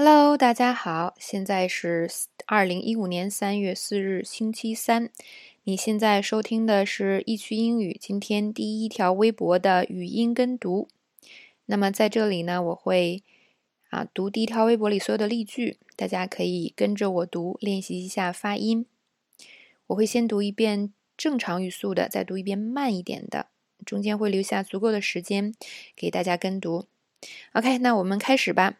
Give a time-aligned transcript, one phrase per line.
[0.00, 2.08] Hello，大家好，现在是
[2.46, 5.10] 二零一五年三月四日星期三。
[5.64, 10.86] 你现在收听的是易趣英语今天第一条微博的语音跟读。
[11.66, 13.24] 那么在这里呢，我会
[13.90, 18.86] 啊读第一条微博里所有的例句，大家可以跟着我读，练习一下发音。
[19.88, 23.48] 我会先读一遍正常语速的，再读一遍慢一点的，
[23.84, 25.52] 中间会留下足够的时间
[25.96, 26.86] 给大家跟读。
[27.52, 28.76] OK，那我们开始吧。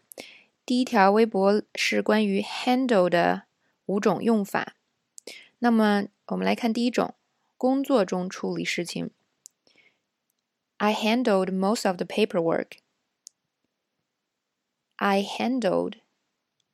[0.68, 3.44] 第一条微博是关于 handle 的
[3.86, 4.76] 五种用法。
[5.59, 7.16] 那么我们来看第一种，
[7.58, 9.12] 工作中处理事情。
[10.77, 12.77] I handled most of the paperwork.
[14.95, 15.95] I handled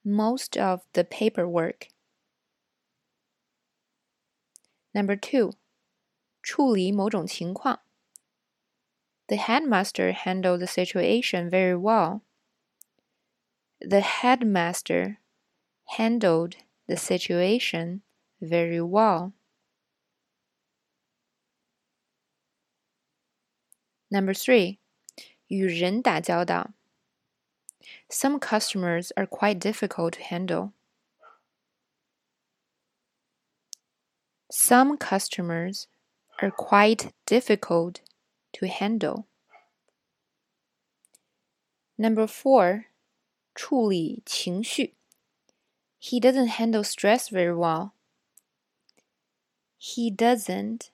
[0.04, 1.90] most of the paperwork.
[4.92, 5.54] Number two，
[6.42, 7.82] 处理某种情况。
[9.28, 12.22] The headmaster handled the situation very well.
[13.84, 15.20] The headmaster
[15.98, 16.56] handled
[16.88, 18.02] the situation
[18.42, 19.34] very well.
[24.12, 24.80] Number three,
[25.48, 26.72] 与人打交道.
[28.10, 30.74] Some customers are quite difficult to handle.
[34.52, 35.88] Some customers
[36.42, 38.02] are quite difficult
[38.54, 39.28] to handle.
[41.98, 42.86] Number four,
[43.54, 44.96] 处理情绪.
[46.00, 47.94] He doesn't handle stress very well.
[49.78, 50.92] He doesn't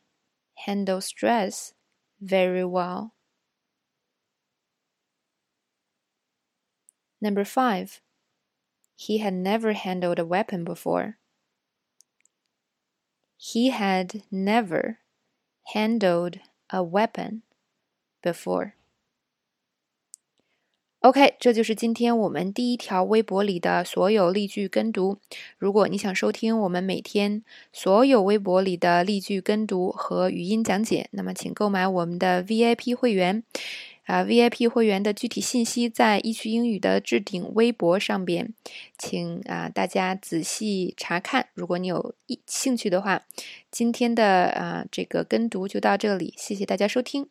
[0.66, 1.73] handle stress
[2.20, 3.14] very well.
[7.22, 8.02] Number five,
[8.95, 11.17] he had never handled a weapon before.
[13.38, 15.00] He had never
[15.73, 16.39] handled
[16.70, 17.44] a weapon
[18.22, 18.75] before.
[21.01, 25.17] OK，这就是今天我们第一条微博里的所有例句跟读。
[25.57, 27.42] 如果你想收听我们每天
[27.73, 33.42] 所有微博里的例句跟读和语音讲解，那么请购买我们的 VIP 会员。
[34.05, 38.53] 啊，VIP 会员的具体信息在易趣英语的置顶微博上边，
[38.98, 41.47] 请啊大家仔细查看。
[41.55, 42.14] 如果你有
[42.47, 43.23] 兴趣的话，
[43.70, 47.29] 今天的啊这个跟读就到这里，谢谢大家收听。